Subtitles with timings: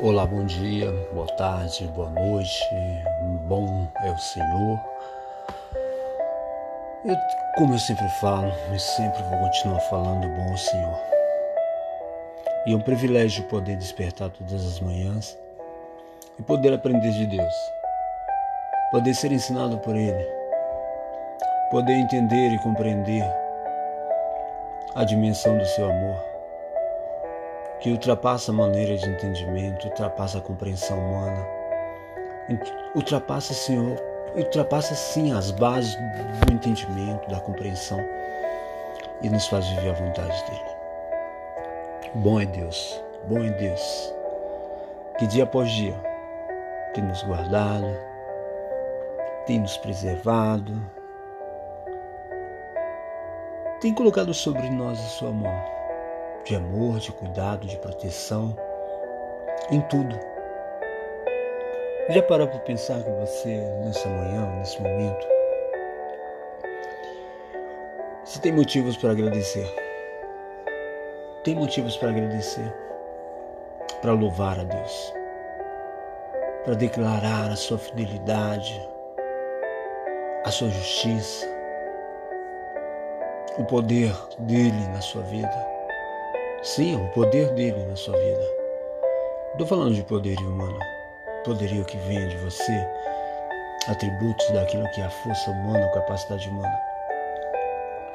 [0.00, 2.58] Olá, bom dia, boa tarde, boa noite,
[3.46, 4.80] bom é o Senhor.
[7.04, 7.16] Eu,
[7.56, 11.00] como eu sempre falo, e sempre vou continuar falando, bom é o Senhor.
[12.66, 15.38] E é um privilégio poder despertar todas as manhãs
[16.38, 17.54] e poder aprender de Deus,
[18.90, 20.26] poder ser ensinado por Ele,
[21.70, 23.24] poder entender e compreender
[24.94, 26.33] a dimensão do seu amor
[27.84, 31.46] que ultrapassa a maneira de entendimento, ultrapassa a compreensão humana,
[32.94, 34.02] ultrapassa, Senhor,
[34.34, 35.94] ultrapassa sim as bases
[36.46, 38.00] do entendimento, da compreensão
[39.20, 40.64] e nos faz viver a vontade dele.
[42.14, 44.14] Bom é Deus, bom é Deus,
[45.18, 45.94] que dia após dia
[46.94, 47.94] tem nos guardado,
[49.44, 50.72] tem nos preservado,
[53.82, 55.73] tem colocado sobre nós a sua mão
[56.44, 58.54] de amor, de cuidado, de proteção,
[59.70, 60.14] em tudo.
[62.10, 65.26] Já parou para pensar que você, nessa manhã, nesse momento,
[68.22, 69.66] você tem motivos para agradecer?
[71.44, 72.72] Tem motivos para agradecer,
[74.02, 75.14] para louvar a Deus,
[76.64, 78.86] para declarar a sua fidelidade,
[80.44, 81.46] a sua justiça,
[83.56, 85.73] o poder dele na sua vida.
[86.64, 88.42] Sim, o poder dele na sua vida.
[89.52, 90.78] Estou falando de poderio humano,
[91.44, 92.88] poderio que venha de você,
[93.86, 96.80] atributos daquilo que é a força humana, a capacidade humana,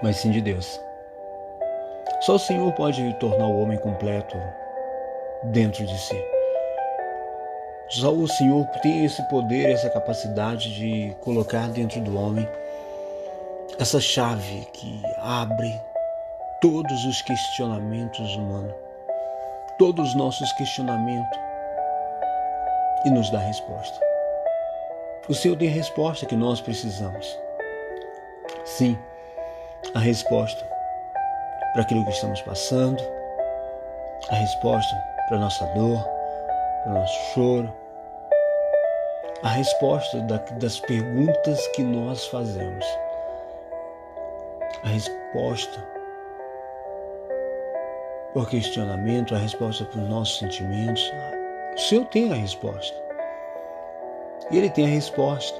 [0.01, 0.81] mas sim de Deus.
[2.21, 4.35] Só o Senhor pode tornar o homem completo
[5.43, 6.25] dentro de si.
[7.89, 12.49] Só o Senhor tem esse poder, essa capacidade de colocar dentro do homem
[13.77, 15.88] essa chave que abre
[16.61, 18.75] todos os questionamentos humanos,
[19.77, 21.39] todos os nossos questionamentos
[23.05, 23.97] e nos dá resposta.
[25.29, 27.39] O Senhor tem a resposta que nós precisamos.
[28.65, 28.99] Sim,
[29.95, 30.67] a resposta
[31.71, 33.01] para aquilo que estamos passando,
[34.29, 34.95] a resposta
[35.29, 36.03] para a nossa dor,
[36.83, 37.73] para o nosso choro,
[39.43, 40.19] a resposta
[40.59, 42.85] das perguntas que nós fazemos,
[44.83, 45.98] a resposta
[48.33, 51.11] por questionamento, a resposta para os nossos sentimentos.
[51.75, 52.97] O Senhor tem a resposta.
[54.51, 55.59] E Ele tem a resposta.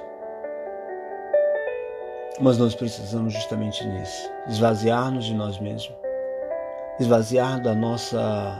[2.40, 5.94] Mas nós precisamos justamente nisso esvaziar-nos de nós mesmos,
[6.98, 8.58] esvaziar da nossa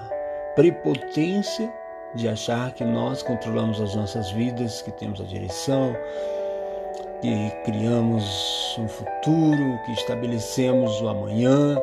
[0.55, 1.73] prepotência
[2.15, 5.97] de achar que nós controlamos as nossas vidas, que temos a direção,
[7.23, 11.77] que criamos um futuro, que estabelecemos o amanhã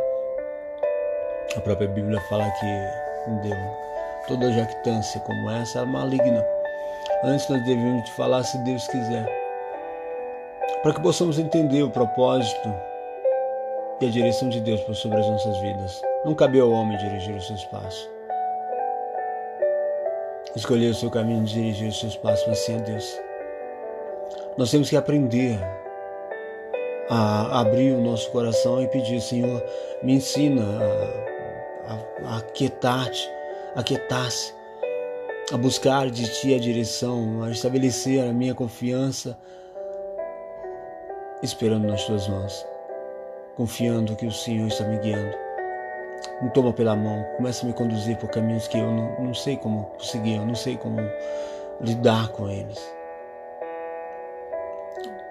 [1.57, 3.59] a própria Bíblia fala que Deus,
[4.27, 6.45] toda jactância como essa é maligna.
[7.23, 9.27] Antes nós devíamos falar se Deus quiser.
[10.83, 12.73] Para que possamos entender o propósito
[13.99, 16.01] e a direção de Deus sobre as nossas vidas.
[16.23, 18.07] Não cabe ao homem dirigir os seus passos.
[20.55, 23.19] Escolher o seu caminho, dirigir os seus passos, mas sim a Deus.
[24.57, 25.59] Nós temos que aprender
[27.09, 29.63] a abrir o nosso coração e pedir, Senhor,
[30.03, 31.36] me ensina a
[31.87, 33.29] a, aquietar-te,
[33.75, 34.53] aquietar-se,
[35.51, 39.37] a buscar de ti a direção, a estabelecer a minha confiança,
[41.41, 42.65] esperando nas tuas mãos,
[43.55, 45.35] confiando que o Senhor está me guiando.
[46.41, 49.55] Me toma pela mão, começa a me conduzir por caminhos que eu não, não sei
[49.55, 50.97] como seguir, eu não sei como
[51.81, 52.79] lidar com eles.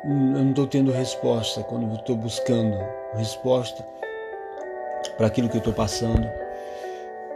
[0.04, 2.78] Eu não estou tendo resposta quando estou buscando
[3.14, 3.84] resposta
[5.16, 6.45] para aquilo que eu estou passando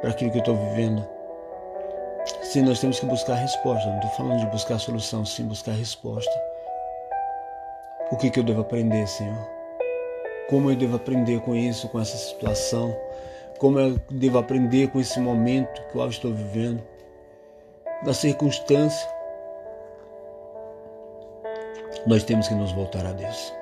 [0.01, 1.07] para aquilo que eu estou vivendo.
[2.43, 3.89] Sim, nós temos que buscar resposta.
[3.89, 6.31] Não estou falando de buscar solução, sim buscar resposta.
[8.11, 9.49] O que, que eu devo aprender, Senhor?
[10.49, 12.97] Como eu devo aprender com isso, com essa situação?
[13.59, 16.83] Como eu devo aprender com esse momento que eu estou vivendo?
[18.05, 19.09] Da circunstância.
[22.07, 23.55] Nós temos que nos voltar a Deus.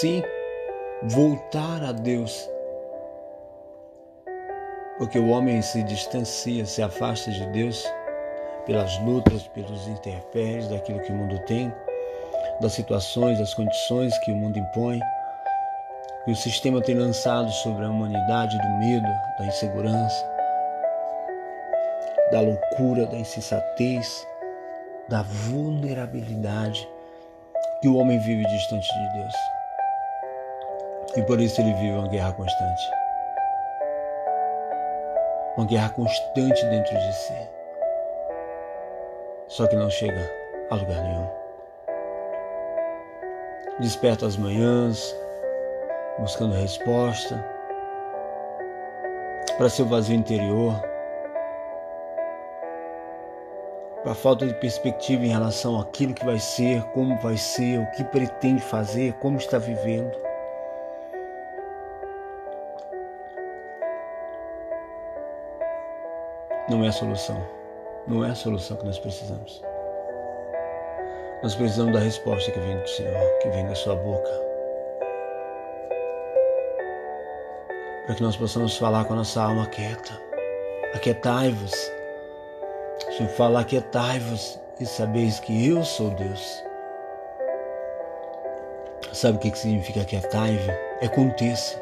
[0.00, 0.22] Sim,
[1.02, 2.48] voltar a Deus
[4.98, 7.84] porque o homem se distancia, se afasta de Deus
[8.64, 11.72] pelas lutas, pelos interpéries daquilo que o mundo tem,
[12.60, 15.00] das situações, das condições que o mundo impõe,
[16.24, 19.06] que o sistema tem lançado sobre a humanidade do medo,
[19.38, 20.36] da insegurança,
[22.32, 24.26] da loucura, da insensatez,
[25.08, 26.88] da vulnerabilidade
[27.80, 29.34] que o homem vive distante de Deus.
[31.16, 33.05] E por isso ele vive uma guerra constante
[35.56, 37.48] uma guerra constante dentro de si.
[39.48, 40.30] só que não chega
[40.70, 41.28] a lugar nenhum.
[43.80, 45.14] Desperta as manhãs,
[46.18, 47.42] buscando resposta
[49.56, 50.74] para seu vazio interior,
[54.02, 57.90] para a falta de perspectiva em relação àquilo que vai ser, como vai ser, o
[57.92, 60.25] que pretende fazer, como está vivendo.
[66.68, 67.40] Não é a solução.
[68.06, 69.62] Não é a solução que nós precisamos.
[71.42, 74.46] Nós precisamos da resposta que vem do Senhor, que vem da sua boca.
[78.06, 80.12] para que nós possamos falar com a nossa alma quieta.
[80.94, 81.72] Aquietai-vos.
[83.08, 86.62] O Senhor fala, aquietai-vos e sabeis que eu sou Deus.
[89.12, 90.72] Sabe o que significa aquietai-vos?
[91.00, 91.76] É conter-se.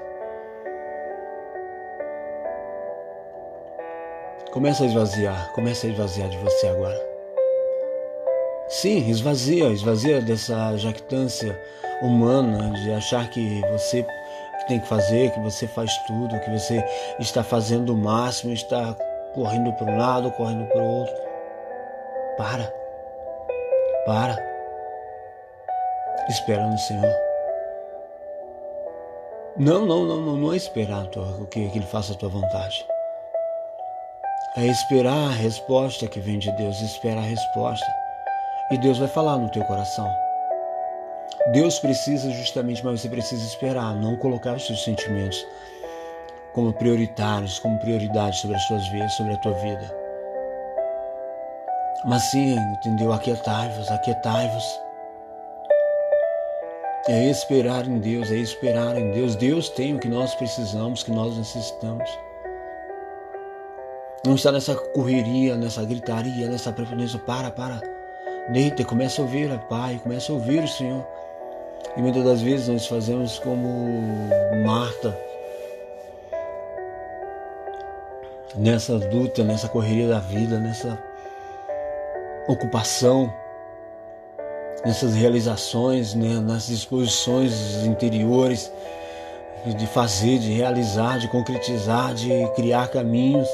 [4.54, 6.96] Começa a esvaziar, começa a esvaziar de você agora.
[8.68, 11.60] Sim, esvazia, esvazia dessa jactância
[12.00, 14.06] humana de achar que você
[14.68, 16.84] tem que fazer, que você faz tudo, que você
[17.18, 18.94] está fazendo o máximo, está
[19.34, 21.14] correndo para um lado, correndo para o outro.
[22.36, 22.72] Para.
[24.06, 24.38] Para.
[26.28, 27.12] Espera no Senhor.
[29.56, 31.08] Não, não, não, não, não é esperar
[31.50, 32.93] que Ele faça a tua vontade.
[34.56, 37.86] É esperar a resposta que vem de Deus, espera a resposta.
[38.70, 40.08] E Deus vai falar no teu coração.
[41.52, 45.44] Deus precisa justamente, mas você precisa esperar, não colocar os seus sentimentos
[46.52, 49.96] como prioritários, como prioridade sobre as suas vidas, sobre a tua vida.
[52.04, 53.12] Mas sim, entendeu?
[53.12, 54.80] Aquietai-vos, aquietai-vos.
[57.08, 59.34] É esperar em Deus, é esperar em Deus.
[59.34, 62.08] Deus tem o que nós precisamos, que nós necessitamos.
[64.26, 67.18] Não está nessa correria, nessa gritaria, nessa preferência.
[67.18, 67.80] Para, para.
[68.50, 71.06] Deita, começa a ouvir, Pai, começa a ouvir o Senhor.
[71.96, 73.68] E muitas das vezes nós fazemos como
[74.64, 75.16] Marta,
[78.56, 80.98] nessa luta, nessa correria da vida, nessa
[82.48, 83.32] ocupação,
[84.84, 88.72] nessas realizações, né, nas disposições interiores
[89.66, 93.48] de fazer, de realizar, de concretizar, de criar caminhos,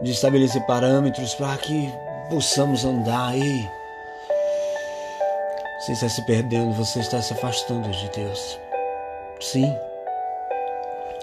[0.00, 1.92] de estabelecer parâmetros para que
[2.30, 3.64] possamos andar aí
[5.84, 8.58] você está se perdendo, você está se afastando de Deus.
[9.38, 9.70] Sim.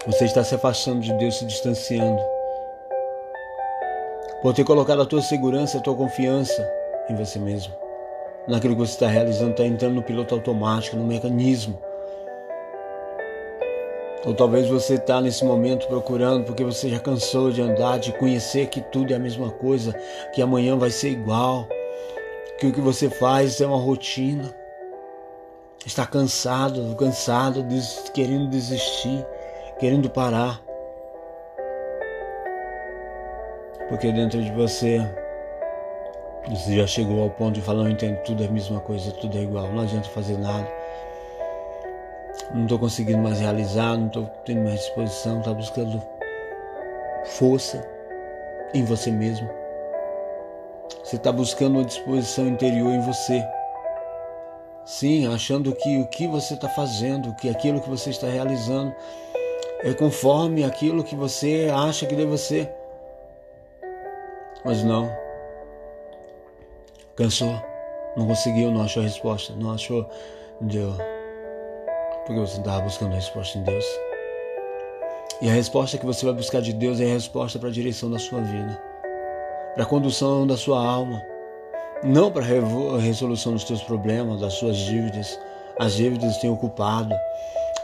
[0.06, 2.22] Você está se afastando de Deus, se distanciando.
[4.44, 6.64] Por ter colocado a tua segurança, a tua confiança
[7.10, 7.74] em você mesmo.
[8.48, 11.82] Naquilo que você está realizando, está entrando no piloto automático, no mecanismo.
[14.24, 18.68] Ou talvez você está nesse momento procurando porque você já cansou de andar, de conhecer
[18.68, 19.94] que tudo é a mesma coisa,
[20.34, 21.68] que amanhã vai ser igual
[22.60, 24.54] que o que você faz é uma rotina.
[25.84, 27.66] Está cansado, cansado,
[28.14, 29.26] querendo desistir,
[29.80, 30.62] querendo parar.
[33.90, 35.02] Porque dentro de você,
[36.48, 39.36] você já chegou ao ponto de falar, não entendo, tudo é a mesma coisa, tudo
[39.36, 40.81] é igual, não adianta fazer nada.
[42.54, 46.02] Não estou conseguindo mais realizar, não estou tendo mais disposição, está buscando
[47.26, 47.88] força
[48.74, 49.50] em você mesmo.
[51.04, 53.42] Você está buscando uma disposição interior em você.
[54.86, 58.94] Sim, achando que o que você está fazendo, que aquilo que você está realizando
[59.84, 62.70] é conforme aquilo que você acha que deve ser.
[64.66, 65.10] Mas não.
[67.16, 67.56] Cansou.
[68.16, 69.54] Não conseguiu, não achou a resposta.
[69.56, 70.08] Não achou.
[70.60, 70.96] Deu.
[72.32, 73.86] Porque você estava buscando resposta em Deus.
[75.42, 78.10] E a resposta que você vai buscar de Deus é a resposta para a direção
[78.10, 78.92] da sua vida
[79.74, 81.22] para a condução da sua alma,
[82.04, 85.40] não para a resolução dos teus problemas, das suas dívidas.
[85.80, 87.16] As dívidas têm ocupado.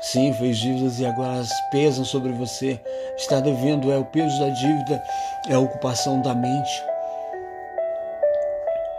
[0.02, 2.80] Sim, fez dívidas e agora elas pesam sobre você.
[3.18, 5.02] Está devendo, é o peso da dívida,
[5.50, 6.84] é a ocupação da mente.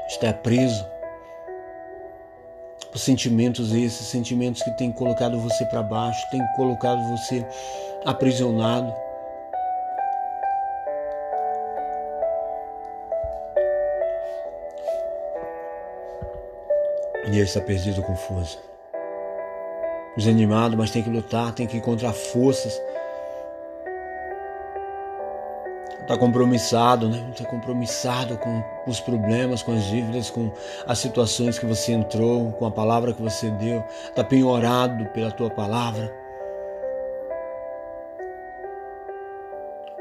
[0.08, 0.86] Está preso
[2.90, 7.46] por sentimentos esses, sentimentos que têm colocado você para baixo, têm colocado você
[8.04, 8.92] aprisionado.
[17.26, 18.58] E ele está perdido, confuso.
[20.16, 22.80] Desanimado, mas tem que lutar, tem que encontrar forças.
[26.08, 27.22] Está compromissado, né?
[27.30, 30.50] Está compromissado com os problemas, com as dívidas, com
[30.86, 33.84] as situações que você entrou, com a palavra que você deu.
[34.06, 36.10] Está penhorado pela tua palavra.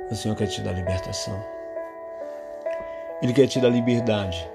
[0.10, 1.38] O Senhor quer te dar libertação.
[3.22, 4.50] Ele quer te dar liberdade.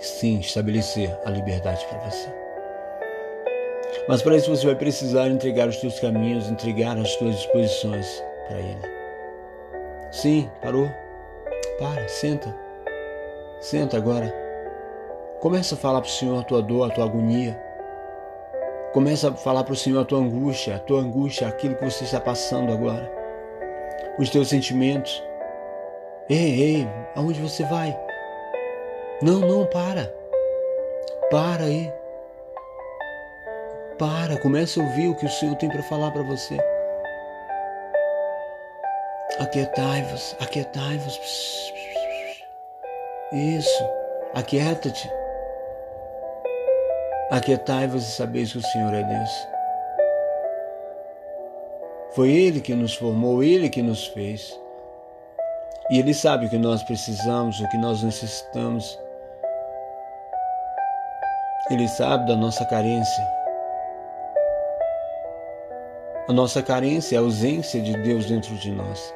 [0.00, 2.34] Sim, estabelecer a liberdade para você.
[4.08, 8.58] Mas para isso você vai precisar entregar os teus caminhos, entregar as tuas disposições para
[8.58, 9.05] Ele.
[10.16, 10.88] Sim, parou.
[11.78, 12.56] Para, senta.
[13.60, 14.34] Senta agora.
[15.40, 17.54] Começa a falar para o Senhor a tua dor, a tua agonia.
[18.94, 22.04] Começa a falar para o Senhor a tua angústia, a tua angústia, aquilo que você
[22.04, 23.12] está passando agora.
[24.18, 25.22] Os teus sentimentos.
[26.30, 27.94] Ei, ei, aonde você vai?
[29.20, 30.10] Não, não, para.
[31.30, 31.92] Para aí.
[33.98, 36.56] Para, começa a ouvir o que o Senhor tem para falar para você.
[39.38, 41.20] Aquietai-vos, aquietai-vos.
[43.32, 43.90] Isso,
[44.34, 45.10] aquieta-te.
[47.30, 49.48] Aquietai-vos e sabeis que o Senhor é Deus.
[52.12, 54.58] Foi Ele que nos formou, Ele que nos fez.
[55.90, 58.98] E Ele sabe o que nós precisamos, o que nós necessitamos.
[61.70, 63.36] Ele sabe da nossa carência.
[66.26, 69.14] A nossa carência é a ausência de Deus dentro de nós.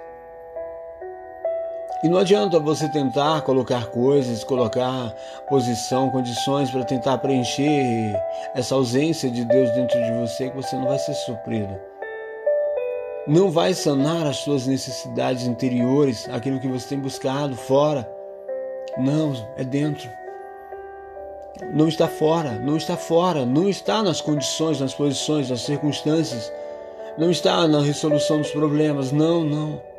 [2.03, 5.15] E não adianta você tentar colocar coisas, colocar
[5.51, 8.19] posição, condições para tentar preencher
[8.55, 11.79] essa ausência de Deus dentro de você que você não vai ser suprido.
[13.27, 18.11] Não vai sanar as suas necessidades interiores, aquilo que você tem buscado fora.
[18.97, 20.09] Não, é dentro.
[21.75, 26.51] Não está fora, não está fora, não está nas condições, nas posições, nas circunstâncias,
[27.19, 29.13] não está na resolução dos problemas.
[29.13, 29.90] Não, não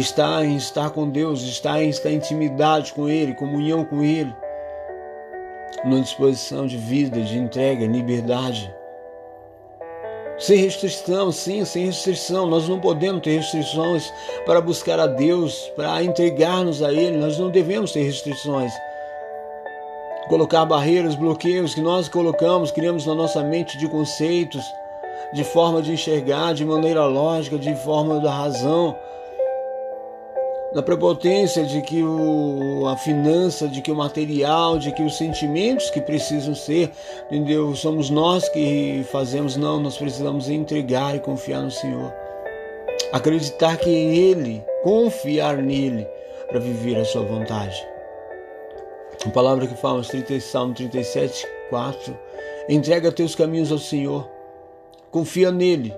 [0.00, 4.34] está em estar com Deus, está em estar em intimidade com Ele, comunhão com Ele,
[5.84, 8.74] numa disposição de vida, de entrega, liberdade.
[10.36, 12.46] Sem restrição, sim, sem restrição.
[12.46, 14.12] Nós não podemos ter restrições
[14.44, 17.16] para buscar a Deus, para entregar-nos a Ele.
[17.16, 18.72] Nós não devemos ter restrições.
[20.28, 24.64] Colocar barreiras, bloqueios que nós colocamos, criamos na nossa mente de conceitos,
[25.32, 28.96] de forma de enxergar, de maneira lógica, de forma da razão,
[30.74, 35.88] da prepotência de que o, a finança, de que o material, de que os sentimentos
[35.90, 36.90] que precisam ser,
[37.26, 37.74] entendeu?
[37.76, 42.12] Somos nós que fazemos, não, nós precisamos entregar e confiar no Senhor.
[43.12, 46.06] Acreditar que em Ele, confiar nele
[46.48, 47.86] para viver a sua vontade.
[49.24, 50.02] A palavra que fala,
[50.40, 52.18] Salmo 37, 4.
[52.68, 54.28] Entrega teus caminhos ao Senhor,
[55.10, 55.94] confia nele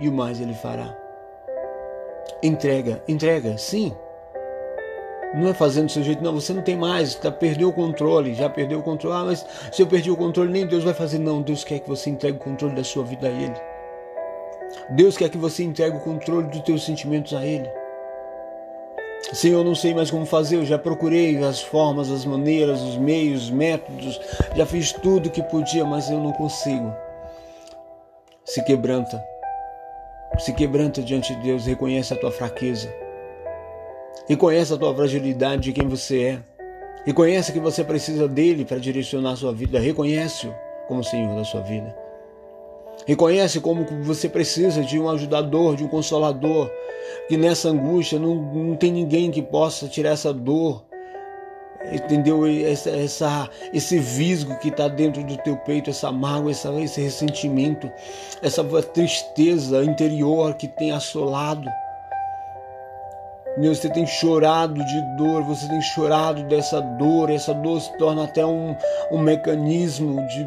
[0.00, 0.96] e o mais ele fará.
[2.42, 3.94] Entrega, entrega, sim,
[5.34, 8.34] não é fazendo do seu jeito, não, você não tem mais, tá, perdeu o controle,
[8.34, 9.16] já perdeu o controle.
[9.16, 11.18] Ah, mas se eu perdi o controle, nem Deus vai fazer.
[11.18, 13.54] Não, Deus quer que você entregue o controle da sua vida a Ele.
[14.90, 17.68] Deus quer que você entregue o controle dos teus sentimentos a Ele.
[19.32, 22.96] Senhor, eu não sei mais como fazer, eu já procurei as formas, as maneiras, os
[22.96, 24.20] meios, os métodos,
[24.54, 26.94] já fiz tudo que podia, mas eu não consigo.
[28.44, 29.24] Se quebranta,
[30.38, 33.03] se quebranta diante de Deus, reconhece a tua fraqueza
[34.28, 36.42] Reconhece a tua fragilidade de quem você é.
[37.04, 39.78] Reconhece que você precisa dele para direcionar a sua vida.
[39.78, 40.54] Reconhece-o
[40.88, 41.94] como Senhor da sua vida.
[43.06, 46.70] Reconhece como você precisa de um ajudador, de um consolador,
[47.28, 50.84] que nessa angústia não, não tem ninguém que possa tirar essa dor,
[51.92, 52.46] entendeu?
[52.46, 57.90] Essa, essa, esse visgo que está dentro do teu peito, essa mágoa, essa, esse ressentimento,
[58.40, 61.68] essa tristeza interior que tem assolado.
[63.56, 68.24] Deus, você tem chorado de dor, você tem chorado dessa dor, essa dor se torna
[68.24, 68.76] até um,
[69.12, 70.46] um mecanismo de,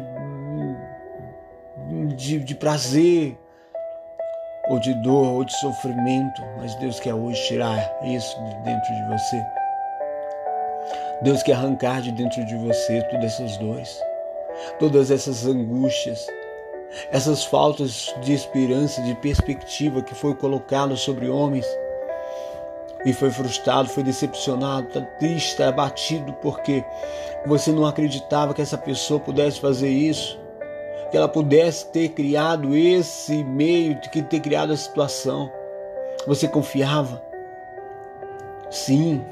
[2.14, 3.38] de, de prazer,
[4.68, 9.08] ou de dor, ou de sofrimento, mas Deus quer hoje tirar isso de dentro de
[9.08, 9.46] você.
[11.22, 14.02] Deus quer arrancar de dentro de você todas essas dores,
[14.78, 16.26] todas essas angústias,
[17.10, 21.66] essas faltas de esperança, de perspectiva que foi colocado sobre homens
[23.04, 26.84] e foi frustrado, foi decepcionado, está triste, está abatido porque
[27.46, 30.38] você não acreditava que essa pessoa pudesse fazer isso,
[31.10, 35.50] que ela pudesse ter criado esse meio, que ter criado a situação.
[36.26, 37.22] Você confiava?
[38.70, 39.24] Sim,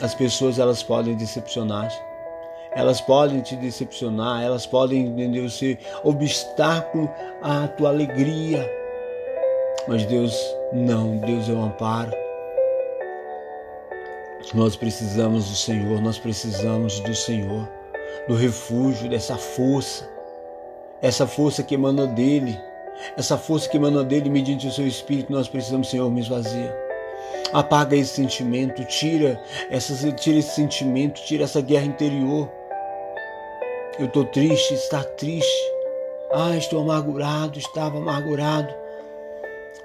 [0.00, 1.90] as pessoas elas podem decepcionar.
[2.72, 7.10] Elas podem te decepcionar, elas podem entender, ser obstáculo
[7.42, 8.70] à tua alegria.
[9.88, 10.38] Mas Deus
[10.72, 12.19] não, Deus é um amparo.
[14.54, 17.68] Nós precisamos do Senhor, nós precisamos do Senhor,
[18.26, 20.08] do refúgio, dessa força,
[21.00, 22.58] essa força que emana dele,
[23.16, 26.76] essa força que emana dele mediante o seu Espírito, nós precisamos, Senhor, me esvazia.
[27.52, 32.50] Apaga esse sentimento, tira, essas, tira esse sentimento, tira essa guerra interior.
[33.98, 35.72] Eu estou triste, está triste.
[36.32, 38.72] Ah, estou amargurado, estava amargurado.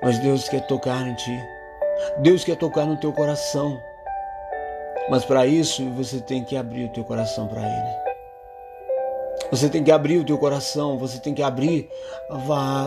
[0.01, 1.43] Mas Deus quer tocar em ti.
[2.19, 3.81] Deus quer tocar no teu coração.
[5.09, 8.05] Mas para isso você tem que abrir o teu coração para Ele.
[9.51, 11.87] Você tem que abrir o teu coração, você tem que abrir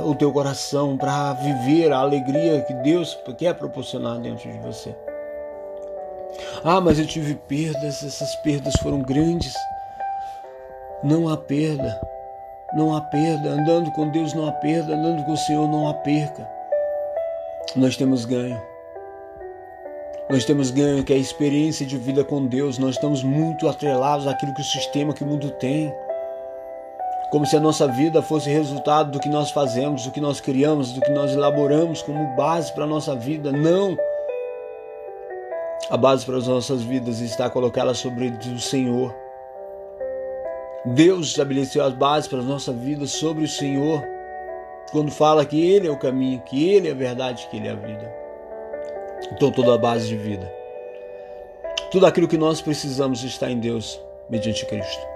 [0.04, 4.94] o teu coração para viver a alegria que Deus quer proporcionar dentro de você.
[6.64, 9.54] Ah, mas eu tive perdas, essas perdas foram grandes.
[11.02, 12.00] Não há perda,
[12.74, 13.50] não há perda.
[13.50, 16.48] Andando com Deus não há perda, andando com o Senhor não há perca.
[17.76, 18.60] Nós temos ganho.
[20.30, 22.78] Nós temos ganho que é a experiência de vida com Deus.
[22.78, 25.92] Nós estamos muito atrelados àquilo que o sistema que o mundo tem
[27.30, 30.92] como se a nossa vida fosse resultado do que nós fazemos, do que nós criamos,
[30.92, 33.52] do que nós elaboramos como base para a nossa vida.
[33.52, 33.96] Não!
[35.90, 39.14] A base para as nossas vidas está colocada sobre o Senhor.
[40.86, 44.02] Deus estabeleceu as bases para a nossa vida sobre o Senhor,
[44.90, 47.72] quando fala que Ele é o caminho, que Ele é a verdade, que Ele é
[47.72, 48.17] a vida.
[49.32, 50.50] Então, toda a base de vida,
[51.90, 55.06] tudo aquilo que nós precisamos está em Deus, mediante Cristo.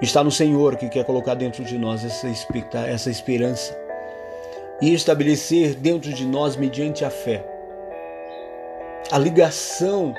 [0.00, 2.28] Está no Senhor que quer colocar dentro de nós essa,
[2.78, 3.78] essa esperança
[4.80, 7.44] e estabelecer dentro de nós, mediante a fé,
[9.10, 10.12] a ligação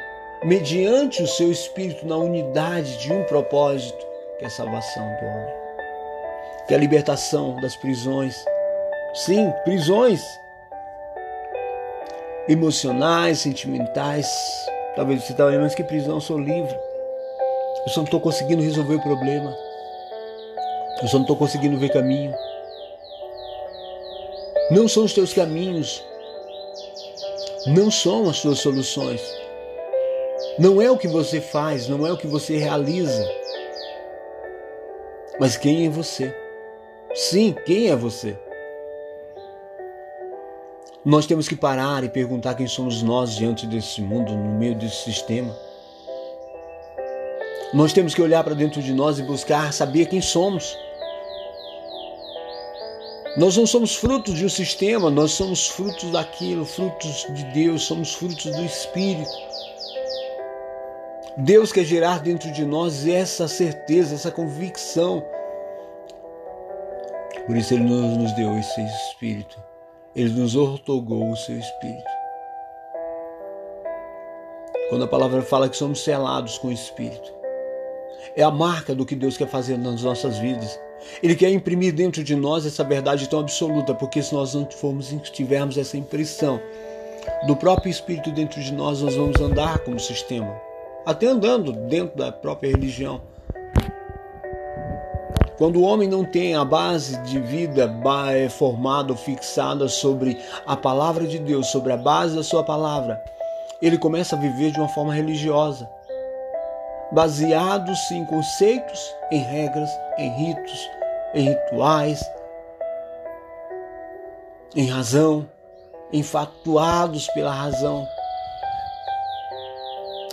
[0.46, 4.06] mediante o seu espírito na unidade de um propósito,
[4.38, 5.54] que é a salvação do homem,
[6.68, 8.36] que é a libertação das prisões.
[9.14, 10.22] Sim, prisões
[12.48, 14.28] emocionais, sentimentais.
[14.96, 16.78] Talvez você está olhando, mas que prisão, eu sou livre.
[17.86, 19.56] Eu só não estou conseguindo resolver o problema.
[21.02, 22.34] Eu só não estou conseguindo ver caminho.
[24.72, 26.04] Não são os teus caminhos.
[27.68, 29.22] Não são as tuas soluções.
[30.60, 33.28] Não é o que você faz, não é o que você realiza.
[35.40, 36.34] Mas quem é você?
[37.14, 38.38] Sim, quem é você?
[41.06, 45.04] Nós temos que parar e perguntar quem somos nós diante desse mundo, no meio desse
[45.04, 45.54] sistema.
[47.74, 50.78] Nós temos que olhar para dentro de nós e buscar saber quem somos.
[53.36, 58.14] Nós não somos frutos de um sistema, nós somos frutos daquilo, frutos de Deus, somos
[58.14, 59.32] frutos do Espírito.
[61.36, 65.22] Deus quer gerar dentro de nós essa certeza, essa convicção.
[67.46, 69.73] Por isso Ele nos, deu esse Espírito.
[70.16, 72.12] Ele nos ortogou o seu Espírito.
[74.90, 77.34] Quando a palavra fala que somos selados com o Espírito,
[78.36, 80.80] é a marca do que Deus quer fazer nas nossas vidas.
[81.22, 85.10] Ele quer imprimir dentro de nós essa verdade tão absoluta, porque se nós não formos,
[85.32, 86.62] tivermos essa impressão
[87.48, 90.56] do próprio Espírito dentro de nós, nós vamos andar como sistema,
[91.06, 93.20] até andando dentro da própria religião.
[95.58, 97.94] Quando o homem não tem a base de vida
[98.32, 103.24] é, formada fixada sobre a palavra de Deus, sobre a base da sua palavra,
[103.82, 105.88] ele começa a viver de uma forma religiosa
[107.14, 110.90] baseados em conceitos, em regras, em ritos,
[111.36, 112.20] em rituais,
[114.76, 115.48] em razão,
[116.12, 118.08] infatuados pela razão.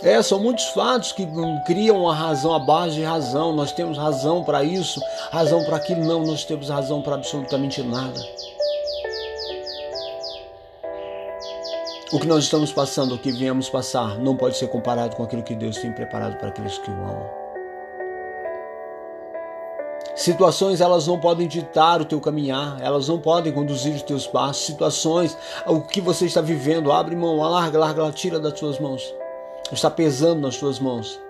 [0.02, 1.28] É, são muitos fatos que
[1.66, 3.54] criam a razão, a base de razão.
[3.54, 6.04] Nós temos razão para isso, razão para aquilo.
[6.04, 8.20] Não, nós temos razão para absolutamente nada.
[12.12, 15.42] O que nós estamos passando, o que viemos passar, não pode ser comparado com aquilo
[15.42, 17.30] que Deus tem preparado para aqueles que o amam.
[20.16, 24.66] Situações elas não podem ditar o teu caminhar, elas não podem conduzir os teus passos.
[24.66, 25.36] Situações,
[25.66, 29.19] o que você está vivendo, abre mão, alarga, larga, tira das tuas mãos.
[29.72, 31.20] Está pesando nas tuas mãos.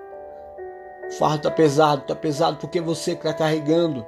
[1.09, 4.07] O fardo está pesado, está pesado porque você está carregando.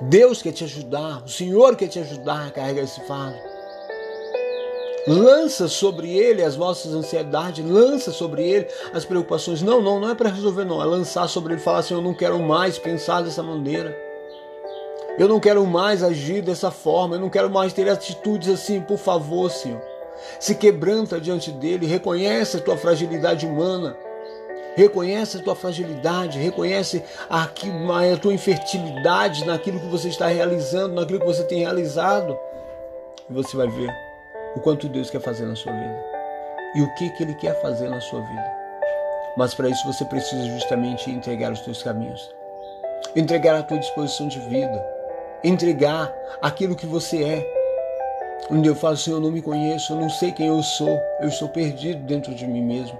[0.00, 3.38] Deus quer te ajudar, o Senhor quer te ajudar a carregar esse fardo.
[5.08, 9.62] Lança sobre ele as vossas ansiedades, lança sobre ele as preocupações.
[9.62, 10.82] Não, não, não é para resolver, não.
[10.82, 13.96] É lançar sobre ele e falar assim: eu não quero mais pensar dessa maneira.
[15.16, 17.14] Eu não quero mais agir dessa forma.
[17.14, 19.95] Eu não quero mais ter atitudes assim, por favor, Senhor.
[20.38, 23.96] Se quebranta diante dele, reconhece a tua fragilidade humana.
[24.76, 31.20] Reconhece a tua fragilidade, reconhece a, a tua infertilidade naquilo que você está realizando, naquilo
[31.20, 32.38] que você tem realizado.
[33.28, 33.90] E você vai ver
[34.54, 36.16] o quanto Deus quer fazer na sua vida
[36.76, 38.56] e o que, que Ele quer fazer na sua vida.
[39.36, 42.34] Mas para isso você precisa justamente entregar os teus caminhos,
[43.14, 44.86] entregar a tua disposição de vida,
[45.42, 46.12] entregar
[46.42, 47.55] aquilo que você é.
[48.50, 51.28] Onde eu falo, Senhor, eu não me conheço, eu não sei quem eu sou, eu
[51.28, 52.96] estou perdido dentro de mim mesmo.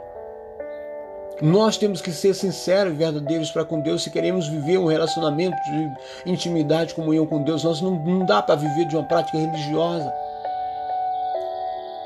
[1.40, 5.56] Nós temos que ser sinceros e verdadeiros para com Deus se queremos viver um relacionamento
[5.56, 7.62] de intimidade, comunhão com Deus.
[7.62, 10.10] Nós não, não dá para viver de uma prática religiosa,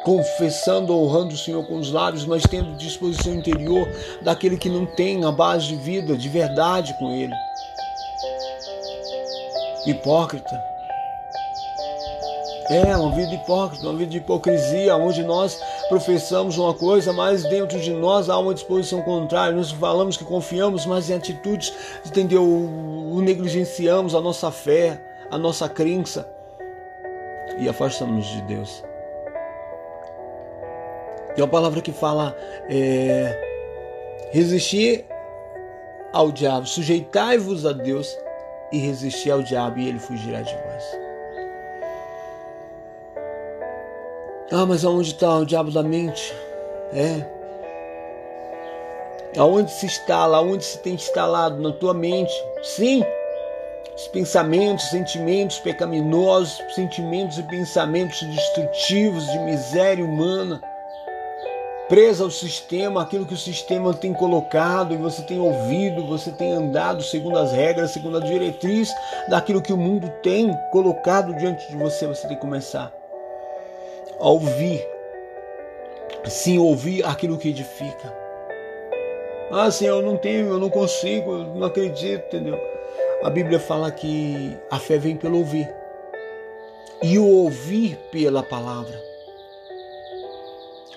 [0.04, 3.88] confessando, honrando o Senhor com os lábios, mas tendo disposição interior
[4.20, 7.34] daquele que não tem a base de vida, de verdade com Ele.
[9.86, 10.69] Hipócrita
[12.70, 17.80] é, uma vida hipócrita, uma vida de hipocrisia, onde nós professamos uma coisa, mas dentro
[17.80, 19.56] de nós há uma disposição contrária.
[19.56, 21.72] Nós falamos que confiamos, mas em atitudes,
[22.06, 22.44] entendeu?
[22.44, 25.02] O negligenciamos a nossa fé,
[25.32, 26.28] a nossa crença
[27.58, 28.84] e afastamos de Deus.
[31.34, 32.36] Tem uma palavra que fala
[32.68, 35.06] é, resistir
[36.12, 38.16] ao diabo, sujeitai-vos a Deus
[38.70, 41.09] e resistir ao diabo e ele fugirá de vós.
[44.52, 46.34] Ah, mas aonde está o diabo da mente?
[46.92, 47.24] É.
[49.38, 52.32] Aonde se instala, aonde se tem instalado na tua mente?
[52.60, 53.04] Sim.
[53.94, 60.60] Os pensamentos, sentimentos pecaminosos, sentimentos e pensamentos destrutivos de miséria humana,
[61.88, 66.52] presa ao sistema, aquilo que o sistema tem colocado e você tem ouvido, você tem
[66.52, 68.92] andado segundo as regras, segundo a diretriz
[69.28, 72.99] daquilo que o mundo tem colocado diante de você, você tem que começar
[74.20, 74.86] a ouvir.
[76.26, 78.14] Sim, ouvir aquilo que edifica.
[79.50, 82.58] Ah, Senhor, eu não tenho, eu não consigo, eu não acredito, entendeu?
[83.24, 85.68] A Bíblia fala que a fé vem pelo ouvir.
[87.02, 89.10] E o ouvir pela palavra.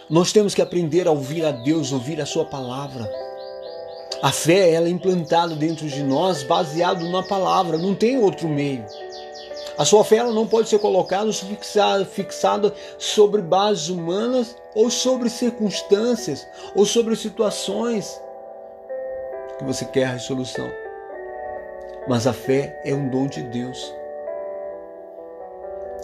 [0.10, 3.10] Nós temos que aprender a ouvir a Deus, ouvir a sua palavra.
[4.22, 8.86] A fé ela é implantada dentro de nós baseado na palavra, não tem outro meio.
[9.78, 16.48] A sua fé não pode ser colocada, fixada, fixada sobre bases humanas ou sobre circunstâncias
[16.76, 18.22] ou sobre situações
[19.58, 20.70] que você quer a resolução.
[22.08, 23.94] Mas a fé é um dom de Deus.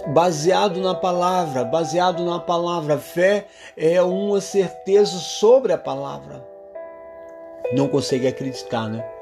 [0.07, 3.45] Baseado na palavra, baseado na palavra, fé
[3.77, 6.43] é uma certeza sobre a palavra.
[7.73, 9.18] Não consegue acreditar, né?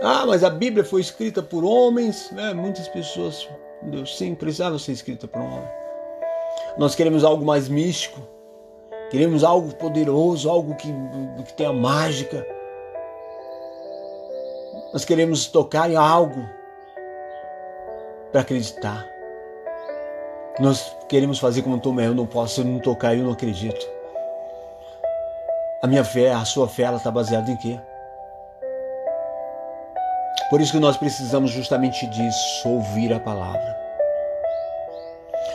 [0.00, 2.32] Ah, mas a Bíblia foi escrita por homens.
[2.36, 3.48] É, muitas pessoas,
[4.06, 5.68] sim, precisava ser escrita por um homem.
[6.78, 8.20] Nós queremos algo mais místico.
[9.10, 10.88] Queremos algo poderoso, algo que,
[11.46, 12.46] que tenha mágica.
[14.92, 16.48] Nós queremos tocar em algo
[18.30, 19.06] para acreditar.
[20.58, 23.86] Nós queremos fazer como Tomé, eu não posso, eu não tocar, eu não acredito.
[25.82, 27.78] A minha fé, a sua fé, ela está baseada em quê?
[30.52, 33.74] Por isso que nós precisamos justamente disso, ouvir a palavra.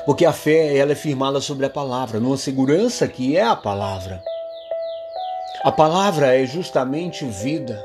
[0.07, 4.23] Porque a fé ela é firmada sobre a palavra, numa segurança que é a palavra.
[5.63, 7.79] A palavra é justamente vida.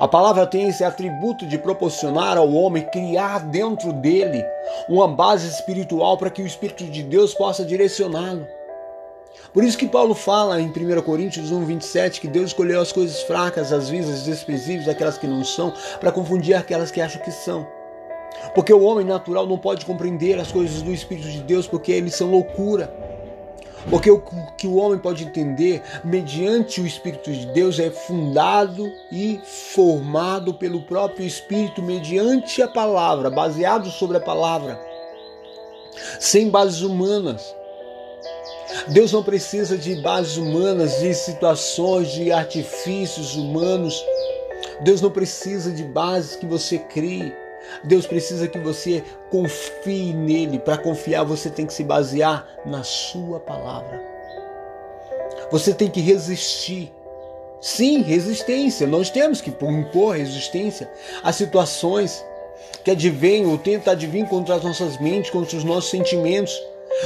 [0.00, 4.44] A palavra tem esse atributo de proporcionar ao homem criar dentro dele
[4.88, 8.48] uma base espiritual para que o Espírito de Deus possa direcioná-lo.
[9.52, 13.20] Por isso que Paulo fala em 1 Coríntios 1, 27 que Deus escolheu as coisas
[13.22, 17.66] fracas, as visas desprezíveis, aquelas que não são, para confundir aquelas que acham que são.
[18.54, 22.14] Porque o homem natural não pode compreender as coisas do Espírito de Deus porque eles
[22.14, 22.92] são loucura.
[23.90, 24.22] Porque o
[24.56, 29.40] que o homem pode entender mediante o Espírito de Deus é fundado e
[29.74, 34.80] formado pelo próprio Espírito mediante a palavra, baseado sobre a palavra,
[36.20, 37.54] sem bases humanas.
[38.88, 44.04] Deus não precisa de bases humanas, de situações, de artifícios humanos.
[44.80, 47.32] Deus não precisa de bases que você crie.
[47.84, 50.58] Deus precisa que você confie nele.
[50.58, 54.02] Para confiar, você tem que se basear na sua palavra.
[55.50, 56.92] Você tem que resistir.
[57.60, 58.86] Sim, resistência.
[58.86, 60.90] Nós temos que impor resistência
[61.22, 62.24] a situações
[62.82, 66.52] que advêm ou tentam advir contra as nossas mentes, contra os nossos sentimentos.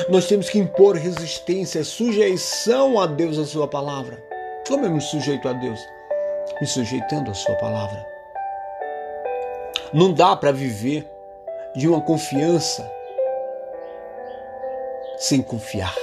[0.08, 4.22] Nós temos que impor resistência, sujeição a Deus, a Sua palavra.
[4.66, 5.80] Como eu me sujeito a Deus?
[6.60, 8.06] Me sujeitando à Sua palavra.
[9.92, 11.06] Não dá para viver
[11.74, 12.90] de uma confiança
[15.18, 15.94] sem confiar.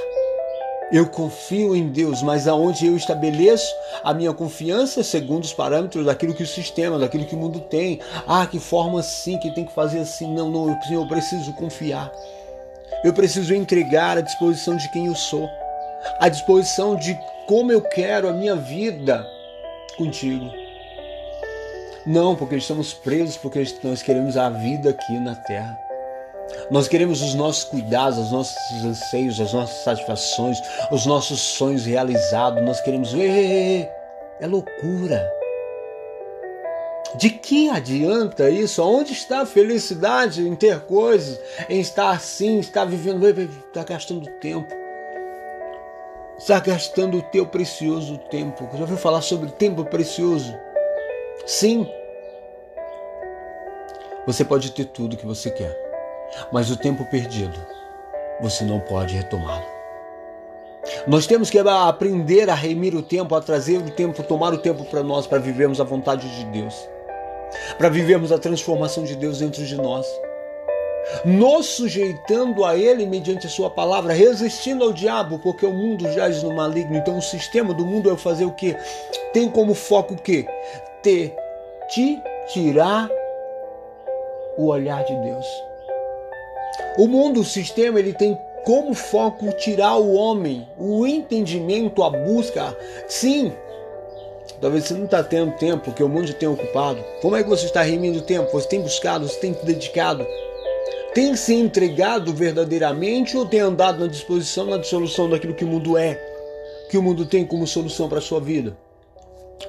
[0.92, 6.36] Eu confio em Deus, mas aonde eu estabeleço a minha confiança segundo os parâmetros daquilo
[6.36, 8.00] que o sistema, daquilo que o mundo tem.
[8.28, 10.32] Ah, que forma assim, que tem que fazer assim.
[10.32, 12.12] Não, não, eu, preciso confiar.
[13.04, 15.50] Eu preciso entregar à disposição de quem eu sou,
[16.20, 17.18] à disposição de
[17.48, 19.26] como eu quero a minha vida
[19.98, 20.50] contigo.
[22.06, 25.78] Não porque estamos presos, porque nós queremos a vida aqui na terra.
[26.70, 32.64] Nós queremos os nossos cuidados, os nossos anseios, as nossas satisfações, os nossos sonhos realizados.
[32.64, 33.14] Nós queremos.
[33.14, 35.43] É loucura.
[37.16, 38.84] De que adianta isso?
[38.84, 44.74] Onde está a felicidade em ter coisas, em estar assim, estar vivendo, está gastando tempo.
[46.38, 48.68] Está gastando o teu precioso tempo.
[48.74, 50.58] Já ouviu falar sobre tempo precioso?
[51.46, 51.88] Sim.
[54.26, 55.78] Você pode ter tudo que você quer,
[56.52, 57.60] mas o tempo perdido,
[58.42, 59.66] você não pode retomá-lo.
[61.06, 64.84] Nós temos que aprender a remir o tempo, a trazer o tempo, tomar o tempo
[64.86, 66.88] para nós, para vivermos a vontade de Deus
[67.78, 70.08] para vivermos a transformação de Deus dentro de nós.
[71.26, 76.42] Nos sujeitando a Ele mediante a Sua palavra, resistindo ao diabo, porque o mundo jaz
[76.44, 76.96] no maligno.
[76.96, 78.76] Então, o sistema do mundo é fazer o que?
[79.34, 80.46] Tem como foco o que?
[81.02, 81.36] Ter,
[81.90, 83.10] te tirar
[84.58, 85.46] o olhar de Deus.
[86.98, 92.76] O mundo, o sistema, ele tem como foco tirar o homem, o entendimento, a busca.
[93.08, 93.54] Sim,
[94.64, 97.04] Talvez você não está tendo tempo, porque o mundo tem ocupado.
[97.22, 98.50] Como é que você está remindo tempo?
[98.54, 100.26] Você tem buscado, você tem dedicado?
[101.14, 105.98] Tem se entregado verdadeiramente ou tem andado na disposição, na dissolução daquilo que o mundo
[105.98, 106.16] é?
[106.90, 108.74] Que o mundo tem como solução para a sua vida?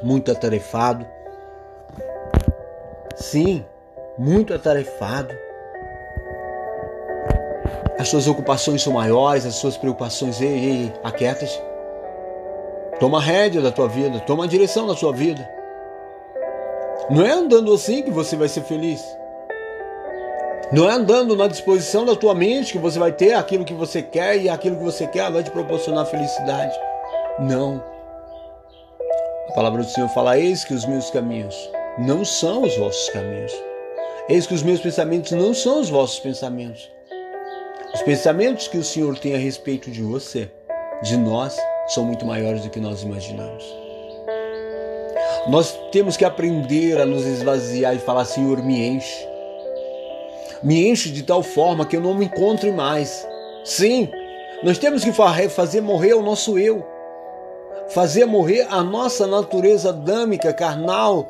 [0.01, 1.05] Muito atarefado.
[3.17, 3.65] Sim,
[4.17, 5.35] muito atarefado.
[7.99, 11.61] As suas ocupações são maiores, as suas preocupações, ei, ei, aquietas.
[13.01, 15.49] Toma a rédea da tua vida, toma a direção da sua vida.
[17.11, 19.03] Não é andando assim que você vai ser feliz.
[20.73, 24.01] Não é andando na disposição da tua mente que você vai ter aquilo que você
[24.01, 26.75] quer e aquilo que você quer vai te proporcionar felicidade.
[27.39, 27.83] Não.
[29.51, 33.53] A palavra do Senhor fala: Eis que os meus caminhos não são os vossos caminhos.
[34.29, 36.91] Eis que os meus pensamentos não são os vossos pensamentos.
[37.93, 40.51] Os pensamentos que o Senhor tem a respeito de você,
[41.03, 43.65] de nós, são muito maiores do que nós imaginamos.
[45.49, 49.29] Nós temos que aprender a nos esvaziar e falar: Senhor, me enche.
[50.63, 53.27] Me enche de tal forma que eu não me encontre mais.
[53.65, 54.09] Sim,
[54.63, 55.13] nós temos que
[55.51, 56.83] fazer morrer o nosso eu,
[57.91, 61.27] fazer morrer a nossa natureza adâmica, carnal,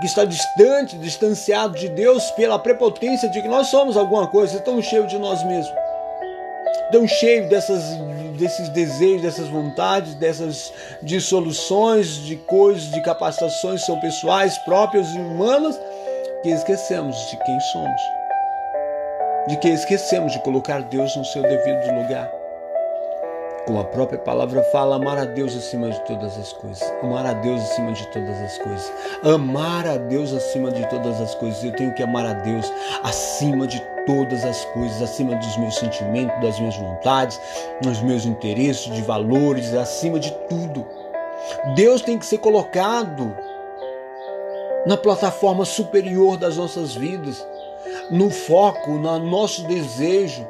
[0.00, 4.80] que está distante, distanciado de Deus pela prepotência de que nós somos alguma coisa, tão
[4.80, 5.74] cheio de nós mesmos,
[6.90, 7.82] tão cheio dessas
[8.40, 10.72] desses desejos, dessas vontades, dessas
[11.02, 15.78] dissoluções de coisas, de capacitações são pessoais, próprias e humanas,
[16.42, 18.00] que esquecemos de quem somos.
[19.46, 22.39] De que esquecemos de colocar Deus no seu devido lugar.
[23.66, 26.82] Como a própria palavra fala, amar a Deus acima de todas as coisas.
[27.02, 28.92] Amar a Deus acima de todas as coisas.
[29.22, 31.62] Amar a Deus acima de todas as coisas.
[31.62, 36.40] Eu tenho que amar a Deus acima de todas as coisas, acima dos meus sentimentos,
[36.40, 37.40] das minhas vontades,
[37.82, 40.86] dos meus interesses, de valores, acima de tudo.
[41.74, 43.36] Deus tem que ser colocado
[44.86, 47.46] na plataforma superior das nossas vidas,
[48.10, 50.46] no foco, no nosso desejo,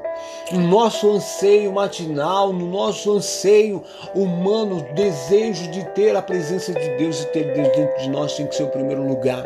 [0.52, 3.82] no nosso anseio matinal, no nosso anseio
[4.14, 8.46] humano, desejo de ter a presença de Deus e ter Deus dentro de nós tem
[8.46, 9.44] que ser o primeiro lugar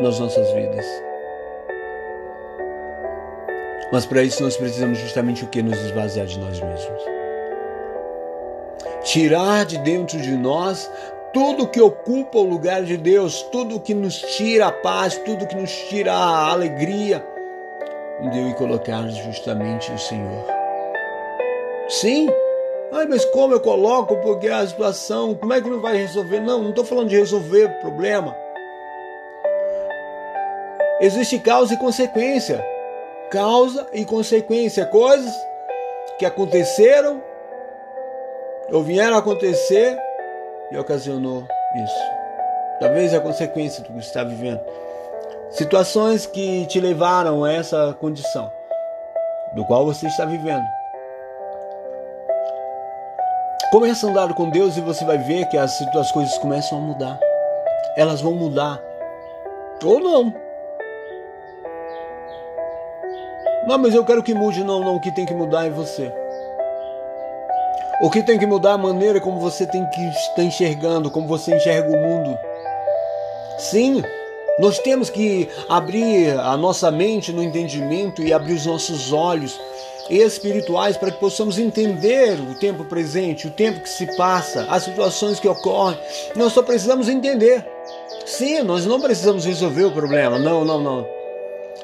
[0.00, 0.84] nas nossas vidas.
[3.92, 5.62] Mas para isso nós precisamos justamente o que?
[5.62, 7.02] Nos esvaziar de nós mesmos.
[9.04, 10.90] Tirar de dentro de nós
[11.36, 15.54] tudo que ocupa o lugar de Deus, tudo que nos tira a paz, tudo que
[15.54, 17.22] nos tira a alegria,
[18.22, 20.46] em Deus e colocar justamente o Senhor.
[21.90, 22.30] Sim,
[22.90, 24.16] Ai, mas como eu coloco?
[24.22, 26.40] Porque a situação, como é que não vai resolver?
[26.40, 28.34] Não, não estou falando de resolver o problema.
[31.02, 32.64] Existe causa e consequência
[33.30, 35.34] causa e consequência, coisas
[36.18, 37.22] que aconteceram
[38.72, 40.05] ou vieram a acontecer
[40.70, 42.16] e ocasionou isso.
[42.80, 44.60] Talvez a consequência do que está vivendo.
[45.50, 48.50] Situações que te levaram a essa condição
[49.54, 50.64] do qual você está vivendo.
[53.70, 56.80] Comece a andar com Deus e você vai ver que as, as coisas começam a
[56.80, 57.18] mudar.
[57.96, 58.80] Elas vão mudar.
[59.84, 60.34] Ou não.
[63.66, 64.62] Não, mas eu quero que mude.
[64.62, 64.96] Não, não.
[64.96, 66.12] O que tem que mudar é você.
[68.00, 71.56] O que tem que mudar a maneira como você tem que estar enxergando, como você
[71.56, 72.38] enxerga o mundo.
[73.58, 74.02] Sim,
[74.58, 79.58] nós temos que abrir a nossa mente no entendimento e abrir os nossos olhos
[80.10, 85.40] espirituais para que possamos entender o tempo presente, o tempo que se passa, as situações
[85.40, 85.98] que ocorrem.
[86.36, 87.66] Nós só precisamos entender.
[88.26, 90.38] Sim, nós não precisamos resolver o problema.
[90.38, 91.06] Não, não, não.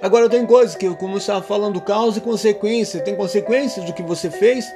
[0.03, 3.01] Agora tem coisas que, como estava falando, causa e consequência.
[3.01, 4.73] Tem consequências do que você fez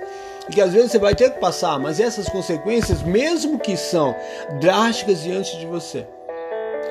[0.51, 4.15] que às vezes você vai ter que passar, mas essas consequências, mesmo que são
[4.61, 6.07] drásticas diante de você,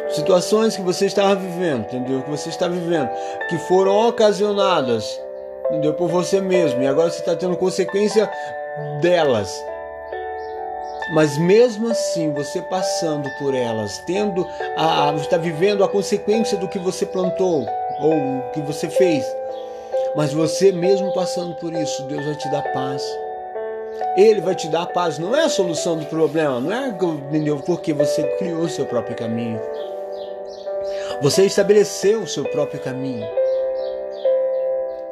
[0.10, 2.22] situações que você estava vivendo, entendeu?
[2.22, 3.10] Que você está vivendo,
[3.50, 5.20] que foram ocasionadas,
[5.68, 5.94] entendeu?
[5.94, 8.30] Por você mesmo e agora você está tendo consequência
[9.02, 9.50] delas.
[11.14, 16.80] Mas mesmo assim, você passando por elas, tendo a, está vivendo a consequência do que
[16.80, 17.68] você plantou
[18.00, 19.24] ou que você fez,
[20.16, 23.04] mas você mesmo passando por isso, Deus vai te dar paz.
[24.18, 25.20] Ele vai te dar paz.
[25.20, 27.58] Não é a solução do problema, não é entendeu?
[27.66, 29.60] porque você criou o seu próprio caminho.
[31.22, 33.28] Você estabeleceu o seu próprio caminho.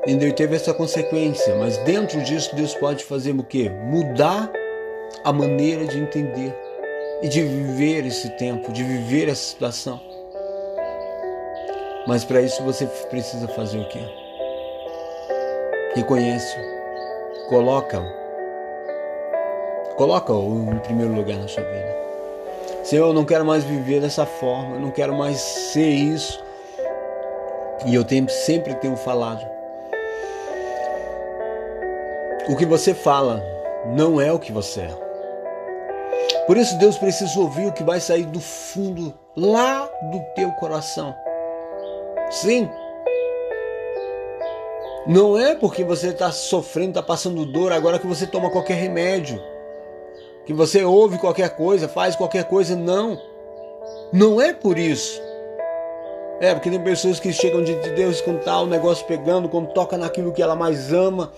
[0.04, 0.30] Entendeu?
[0.30, 3.70] E teve essa consequência, mas dentro disso Deus pode fazer o quê?
[3.70, 4.52] Mudar
[5.24, 6.54] a maneira de entender
[7.22, 10.00] e de viver esse tempo, de viver essa situação.
[12.06, 14.02] Mas para isso você precisa fazer o quê?
[15.96, 16.58] Reconhece,
[17.48, 18.04] coloca,
[19.96, 21.94] coloca-o em primeiro lugar na sua vida.
[22.84, 26.44] Senhor, eu não quero mais viver dessa forma, eu não quero mais ser isso.
[27.86, 29.46] E eu tenho, sempre tenho falado.
[32.50, 33.42] O que você fala
[33.86, 35.04] não é o que você é.
[36.46, 41.16] Por isso Deus precisa ouvir o que vai sair do fundo lá do teu coração.
[42.30, 42.70] Sim.
[45.08, 49.42] Não é porque você está sofrendo, está passando dor, agora que você toma qualquer remédio,
[50.46, 52.76] que você ouve qualquer coisa, faz qualquer coisa.
[52.76, 53.20] Não.
[54.12, 55.22] Não é por isso.
[56.40, 60.34] É, porque tem pessoas que chegam de Deus com tal negócio pegando, quando toca naquilo
[60.34, 61.32] que ela mais ama,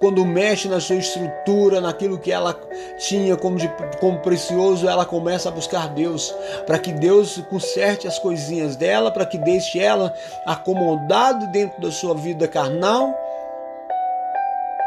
[0.00, 2.58] quando mexe na sua estrutura, naquilo que ela
[2.98, 3.68] tinha como, de,
[4.00, 6.34] como precioso, ela começa a buscar Deus,
[6.66, 10.14] para que Deus conserte as coisinhas dela, para que deixe ela
[10.46, 13.14] acomodada dentro da sua vida carnal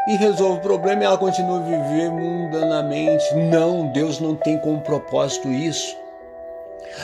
[0.08, 3.34] e resolve o problema e ela continua a viver mundanamente.
[3.34, 5.96] Não, Deus não tem como propósito isso.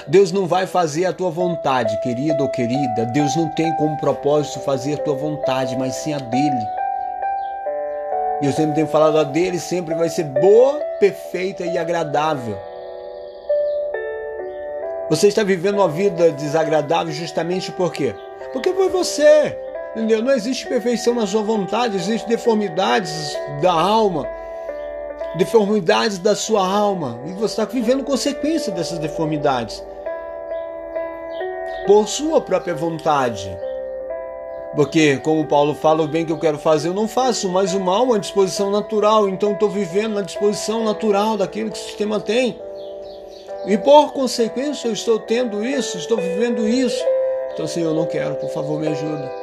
[0.06, 3.06] Deus não vai fazer a tua vontade, querido ou querida.
[3.06, 6.66] Deus não tem como propósito fazer a tua vontade, mas sim a dele.
[8.42, 12.56] Eu sempre tenho falado a dele, sempre vai ser boa, perfeita e agradável.
[15.10, 18.14] Você está vivendo uma vida desagradável justamente por quê?
[18.52, 19.56] Porque foi você.
[19.94, 20.22] Entendeu?
[20.22, 24.28] Não existe perfeição na sua vontade, existem deformidades da alma,
[25.36, 27.18] deformidades da sua alma.
[27.26, 29.82] E você está vivendo consequência dessas deformidades.
[31.86, 33.50] Por sua própria vontade.
[34.76, 37.80] Porque, como Paulo fala, o bem que eu quero fazer eu não faço, mas o
[37.80, 42.20] mal é uma disposição natural, então estou vivendo na disposição natural daquilo que o sistema
[42.20, 42.60] tem.
[43.66, 47.02] E por consequência eu estou tendo isso, estou vivendo isso.
[47.52, 49.37] Então, Senhor, eu não quero, por favor, me ajuda.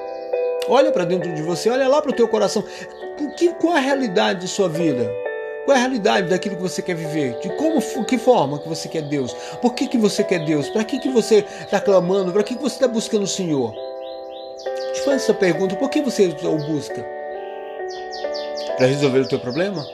[0.68, 2.64] Olha para dentro de você, olha lá para o teu coração.
[3.38, 5.12] Que, qual a realidade de sua vida?
[5.66, 7.40] Qual é a realidade daquilo que você quer viver?
[7.40, 9.34] De como, que forma que você quer Deus?
[9.62, 10.70] Por que, que você quer Deus?
[10.70, 12.32] Para que, que você está clamando?
[12.32, 13.74] Para que, que você está buscando o Senhor?
[15.06, 17.06] faz essa pergunta: por que você o busca?
[18.76, 19.86] Para resolver o teu problema?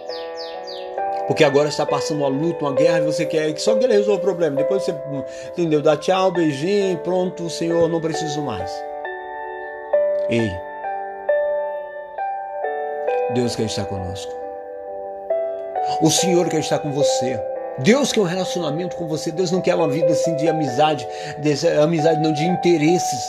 [1.27, 3.93] Porque agora está passando uma luta, uma guerra, e você quer que só que ele
[3.93, 4.55] resolva o problema.
[4.55, 4.95] Depois você,
[5.51, 5.81] entendeu?
[5.81, 8.90] Dá tchau, beijinho, pronto, Senhor, não preciso mais.
[10.31, 10.49] Ei,
[13.33, 14.31] Deus quer estar conosco.
[16.01, 17.37] O Senhor quer estar com você.
[17.79, 19.29] Deus quer um relacionamento com você.
[19.29, 21.05] Deus não quer uma vida assim de amizade,
[21.39, 23.19] de, amizade não de interesses.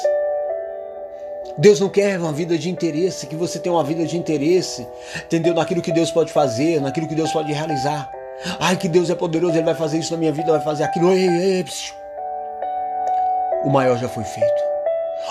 [1.58, 4.86] Deus não quer uma vida de interesse, que você tenha uma vida de interesse,
[5.24, 5.54] entendeu?
[5.54, 8.08] Naquilo que Deus pode fazer, naquilo que Deus pode realizar.
[8.60, 11.12] Ai, que Deus é poderoso, Ele vai fazer isso na minha vida, vai fazer aquilo.
[11.12, 11.64] Ei, ei, ei.
[13.64, 14.62] O maior já foi feito,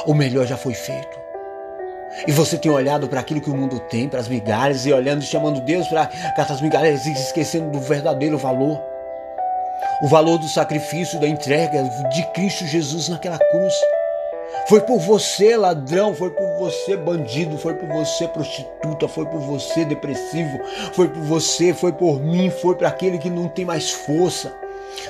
[0.05, 1.31] o melhor já foi feito.
[2.28, 5.21] E você tem olhado para aquilo que o mundo tem, para as migalhas, e olhando
[5.21, 8.82] e chamando Deus para essas migalhas e esquecendo do verdadeiro valor.
[10.04, 13.74] O valor do sacrifício, da entrega de Cristo Jesus naquela cruz.
[14.67, 19.85] Foi por você, ladrão, foi por você, bandido, foi por você, prostituta, foi por você,
[19.85, 20.60] depressivo,
[20.94, 24.54] foi por você, foi por mim, foi para aquele que não tem mais força.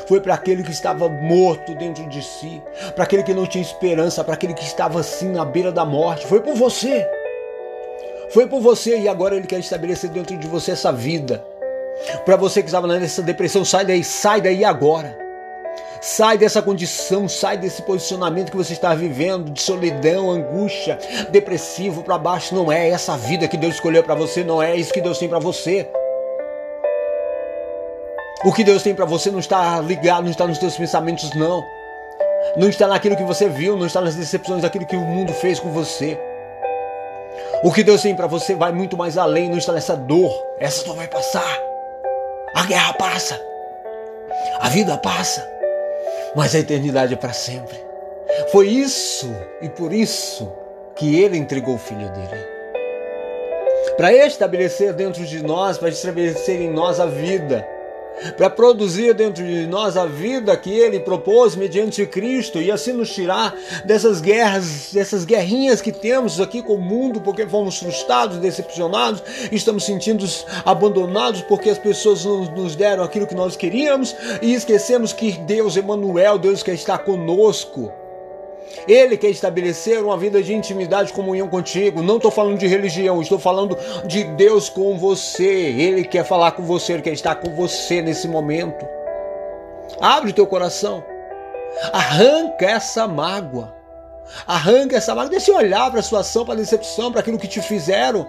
[0.07, 2.61] Foi para aquele que estava morto dentro de si,
[2.95, 6.27] para aquele que não tinha esperança, para aquele que estava assim na beira da morte.
[6.27, 7.07] Foi por você.
[8.29, 11.43] Foi por você e agora ele quer estabelecer dentro de você essa vida.
[12.25, 15.19] Para você que estava nessa depressão, sai daí, sai daí agora.
[16.01, 20.97] Sai dessa condição, sai desse posicionamento que você está vivendo de solidão, angústia,
[21.29, 22.55] depressivo para baixo.
[22.55, 25.29] Não é essa vida que Deus escolheu para você, não é isso que Deus tem
[25.29, 25.87] para você.
[28.43, 31.63] O que Deus tem para você não está ligado, não está nos teus pensamentos, não.
[32.57, 35.59] Não está naquilo que você viu, não está nas decepções daquilo que o mundo fez
[35.59, 36.19] com você.
[37.63, 40.33] O que Deus tem para você vai muito mais além, não está nessa dor.
[40.59, 41.59] Essa dor vai passar.
[42.55, 43.39] A guerra passa.
[44.59, 45.47] A vida passa.
[46.35, 47.77] Mas a eternidade é para sempre.
[48.51, 49.31] Foi isso
[49.61, 50.51] e por isso
[50.95, 52.47] que ele entregou o filho dele.
[53.97, 57.67] Para estabelecer dentro de nós, para estabelecer em nós a vida
[58.37, 63.13] para produzir dentro de nós a vida que ele propôs mediante Cristo e assim nos
[63.13, 63.55] tirar
[63.85, 69.85] dessas guerras, dessas guerrinhas que temos aqui com o mundo, porque fomos frustrados, decepcionados, estamos
[69.85, 70.25] sentindo
[70.65, 75.77] abandonados porque as pessoas não nos deram aquilo que nós queríamos e esquecemos que Deus,
[75.77, 77.91] Emmanuel, Deus que está conosco,
[78.87, 82.01] ele quer estabelecer uma vida de intimidade, comunhão contigo.
[82.01, 85.43] Não estou falando de religião, estou falando de Deus com você.
[85.43, 88.85] Ele quer falar com você, ele quer estar com você nesse momento.
[89.99, 91.03] Abre teu coração.
[91.91, 93.75] Arranca essa mágoa.
[94.47, 95.29] Arranca essa mágoa.
[95.31, 98.27] Deixa de olhar para a situação, para a decepção, para aquilo que te fizeram.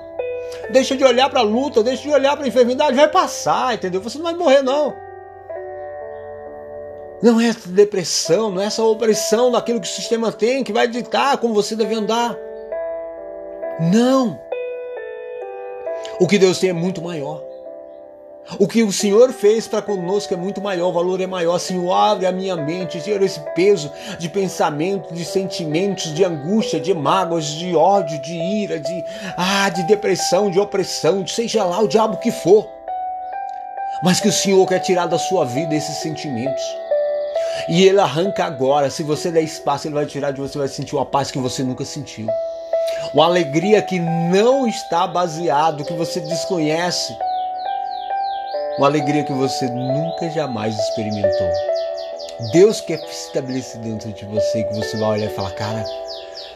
[0.71, 2.97] Deixa de olhar para a luta, deixa de olhar para a enfermidade.
[2.97, 4.01] Vai passar, entendeu?
[4.01, 4.95] Você não vai morrer, não.
[7.23, 10.89] Não é essa depressão, não é essa opressão daquilo que o sistema tem que vai
[10.89, 12.37] ditar como você deve andar.
[13.81, 14.41] Não.
[16.19, 17.41] O que Deus tem é muito maior.
[18.59, 21.59] O que o Senhor fez para conosco é muito maior, o valor é maior.
[21.61, 26.93] Senhor, abre a minha mente, tira esse peso de pensamento, de sentimentos, de angústia, de
[26.93, 29.05] mágoas, de ódio, de ira, de,
[29.37, 32.69] ah, de depressão, de opressão, de seja lá o diabo que for.
[34.03, 36.82] Mas que o Senhor quer tirar da sua vida esses sentimentos.
[37.69, 38.91] E ele arranca agora.
[38.91, 41.63] Se você der espaço, ele vai tirar de você, vai sentir uma paz que você
[41.63, 42.27] nunca sentiu.
[43.15, 47.17] Uma alegria que não está baseado, que você desconhece.
[48.79, 51.51] Uma alegria que você nunca jamais experimentou.
[52.53, 55.85] Deus quer se estabelecer dentro de você, que você vai olhar e falar, cara,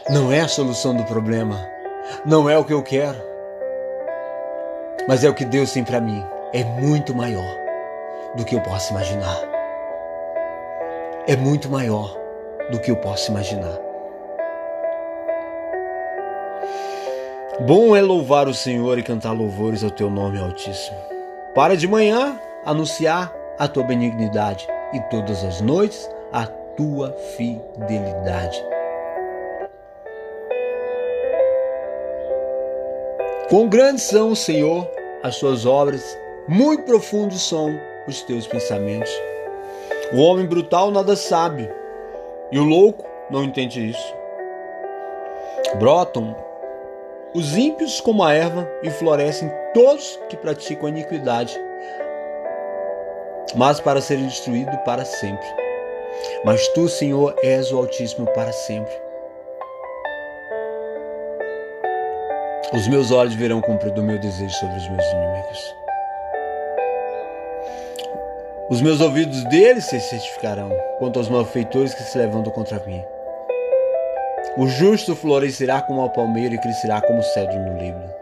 [0.09, 1.65] não é a solução do problema,
[2.25, 3.17] não é o que eu quero,
[5.07, 6.25] mas é o que Deus tem para mim.
[6.51, 7.55] É muito maior
[8.35, 9.56] do que eu posso imaginar
[11.27, 12.17] é muito maior
[12.71, 13.77] do que eu posso imaginar.
[17.59, 20.97] Bom é louvar o Senhor e cantar louvores ao teu nome Altíssimo.
[21.53, 28.63] Para de manhã anunciar a tua benignidade e todas as noites a tua fidelidade.
[33.49, 34.89] Quão grandes são, Senhor,
[35.23, 36.17] as suas obras,
[36.47, 37.69] muito profundos são
[38.07, 39.11] os teus pensamentos.
[40.13, 41.69] O homem brutal nada sabe
[42.49, 44.15] e o louco não entende isso.
[45.79, 46.33] Brotam
[47.33, 51.59] os ímpios como a erva e florescem todos que praticam a iniquidade,
[53.55, 55.45] mas para serem destruídos para sempre.
[56.45, 58.95] Mas tu, Senhor, és o Altíssimo para sempre.
[62.73, 65.86] Os meus olhos verão cumprido o meu desejo sobre os meus inimigos.
[68.69, 73.01] Os meus ouvidos deles se certificarão quanto aos malfeitores que se levantam contra mim.
[74.57, 78.13] O justo florescerá como a palmeira e crescerá como o cedro no Líbano.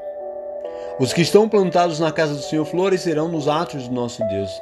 [1.00, 4.62] Os que estão plantados na casa do Senhor florescerão nos atos do nosso Deus.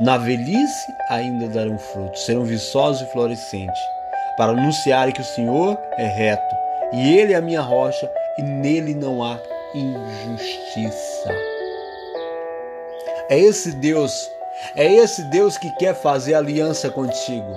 [0.00, 3.80] Na velhice ainda darão frutos, serão viçosos e florescentes,
[4.36, 6.56] para anunciarem que o Senhor é reto,
[6.92, 9.38] e Ele é a minha rocha, e nele não há
[9.74, 11.30] injustiça.
[13.30, 14.28] É esse Deus
[14.74, 17.52] é esse Deus que quer fazer aliança contigo.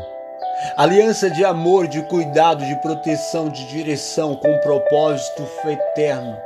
[0.77, 6.37] Aliança de amor, de cuidado, de proteção, de direção, com um propósito eterno.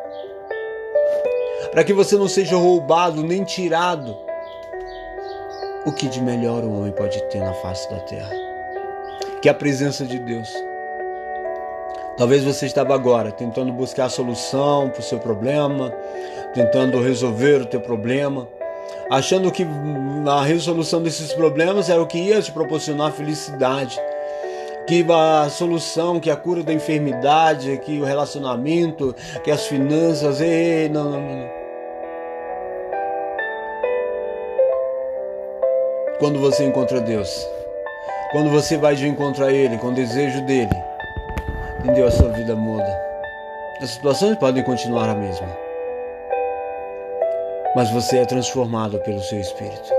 [1.72, 4.18] Para que você não seja roubado nem tirado
[5.86, 8.34] o que de melhor o homem pode ter na face da terra,
[9.42, 10.52] que é a presença de Deus.
[12.18, 15.92] Talvez você estava agora tentando buscar a solução para o seu problema,
[16.54, 18.48] tentando resolver o teu problema,
[19.10, 19.66] achando que
[20.28, 24.00] a resolução desses problemas era o que ia te proporcionar felicidade,
[24.88, 30.90] que a solução, que a cura da enfermidade, que o relacionamento, que as finanças, ei,
[30.90, 31.56] não, não, não.
[36.20, 37.48] Quando você encontra Deus,
[38.32, 40.70] quando você vai de encontro a Ele, com o desejo dele,
[41.80, 42.08] entendeu?
[42.08, 43.06] A sua vida muda.
[43.82, 45.65] As situações podem continuar a mesma
[47.76, 49.94] mas você é transformado pelo seu espírito.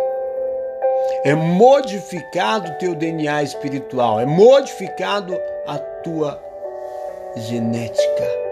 [1.24, 6.41] É modificado o teu DNA espiritual, é modificado a tua
[7.37, 8.47] genética.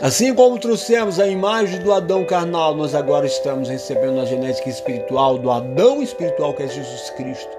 [0.00, 5.38] Assim como trouxemos a imagem do Adão carnal, nós agora estamos recebendo a genética espiritual
[5.38, 7.50] do Adão espiritual que é Jesus Cristo.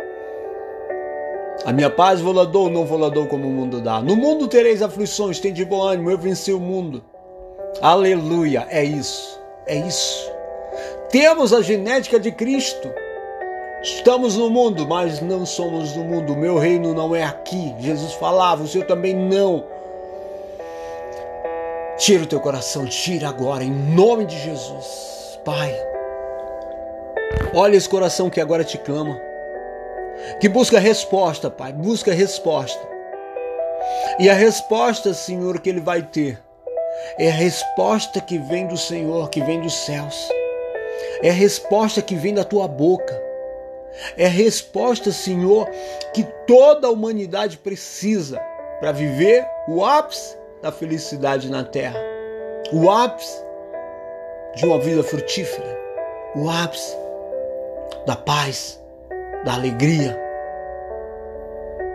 [1.65, 4.01] A minha paz vou dou, não vou como o mundo dá.
[4.01, 7.03] No mundo tereis aflições, tem de bom ânimo, eu venci o mundo.
[7.81, 9.38] Aleluia, é isso,
[9.69, 10.31] é isso.
[11.09, 12.91] Temos a genética de Cristo.
[13.81, 16.35] Estamos no mundo, mas não somos do mundo.
[16.35, 17.73] Meu reino não é aqui.
[17.79, 19.63] Jesus falava, o seu também não.
[21.97, 25.39] Tira o teu coração, tira agora, em nome de Jesus.
[25.45, 25.73] Pai,
[27.53, 29.19] olha esse coração que agora te clama,
[30.39, 32.87] que busca resposta, Pai, busca resposta.
[34.17, 36.39] E a resposta, Senhor, que ele vai ter
[37.17, 40.29] é a resposta que vem do Senhor, que vem dos céus.
[41.21, 43.21] É a resposta que vem da tua boca.
[44.17, 45.69] É a resposta, Senhor,
[46.13, 48.39] que toda a humanidade precisa
[48.79, 51.99] para viver o ápice da felicidade na terra,
[52.71, 53.43] o ápice
[54.55, 55.77] de uma vida frutífera,
[56.35, 56.95] o ápice
[58.05, 58.81] da paz,
[59.43, 60.17] da alegria.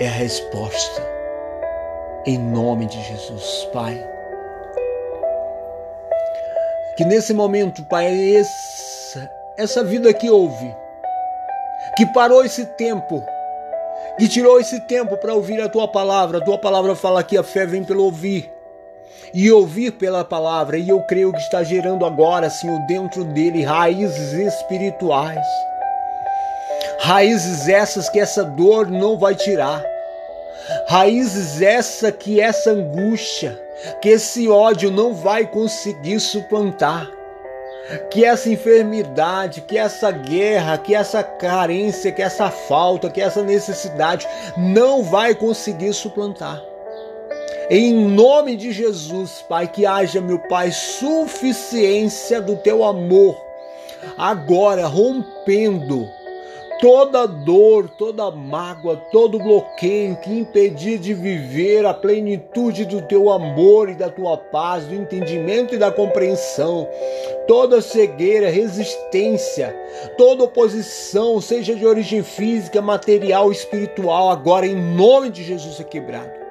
[0.00, 1.02] É a resposta.
[2.26, 4.13] Em nome de Jesus, Pai.
[6.96, 10.74] Que nesse momento, Pai, essa, essa vida que houve,
[11.96, 13.22] que parou esse tempo,
[14.18, 16.38] que tirou esse tempo para ouvir a tua palavra.
[16.38, 18.50] A tua palavra fala que a fé vem pelo ouvir.
[19.32, 24.32] E ouvir pela palavra, e eu creio que está gerando agora, Senhor, dentro dele raízes
[24.32, 25.44] espirituais.
[27.00, 29.84] Raízes essas que essa dor não vai tirar.
[30.86, 33.60] Raízes essa que essa angústia,
[34.00, 37.10] que esse ódio não vai conseguir suplantar.
[38.10, 44.26] Que essa enfermidade, que essa guerra, que essa carência, que essa falta, que essa necessidade
[44.56, 46.62] não vai conseguir suplantar.
[47.68, 53.36] Em nome de Jesus, Pai, que haja, meu Pai, suficiência do teu amor,
[54.16, 56.08] agora rompendo
[56.84, 63.88] toda dor, toda mágoa, todo bloqueio que impedia de viver a plenitude do teu amor
[63.88, 66.86] e da tua paz, do entendimento e da compreensão,
[67.48, 69.74] toda cegueira, resistência,
[70.18, 76.44] toda oposição, seja de origem física, material, espiritual, agora em nome de Jesus é quebrado.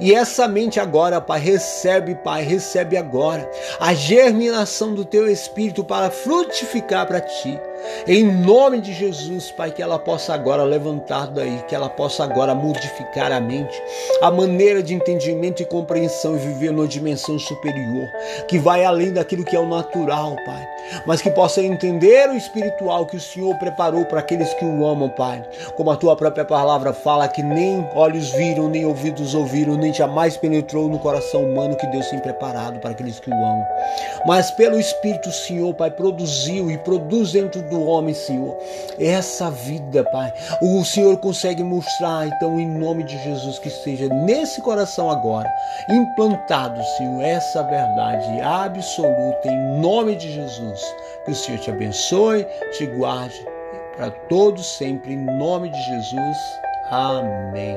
[0.00, 3.48] E essa mente agora, Pai, recebe, Pai, recebe agora
[3.80, 7.58] a germinação do teu espírito para frutificar para ti.
[8.06, 12.54] Em nome de Jesus, Pai, que ela possa agora levantar daí, que ela possa agora
[12.54, 13.80] modificar a mente,
[14.22, 18.08] a maneira de entendimento e compreensão e viver numa dimensão superior,
[18.48, 20.68] que vai além daquilo que é o natural, Pai,
[21.06, 25.08] mas que possa entender o espiritual que o Senhor preparou para aqueles que o amam,
[25.10, 25.44] Pai.
[25.76, 30.36] Como a tua própria palavra fala que nem olhos viram, nem ouvidos ouviram, nem jamais
[30.36, 33.66] penetrou no coração humano que Deus tem preparado para aqueles que o amam.
[34.26, 38.56] Mas pelo Espírito, Senhor, Pai, produziu e produz dentro do homem, Senhor,
[38.98, 40.32] essa vida, Pai.
[40.62, 45.48] O Senhor consegue mostrar, então, em nome de Jesus, que seja nesse coração agora,
[45.90, 50.80] implantado, Senhor, essa verdade absoluta, em nome de Jesus.
[51.24, 53.46] Que o Senhor te abençoe, te guarde
[53.96, 56.36] para todos sempre, em nome de Jesus.
[56.90, 57.76] Amém.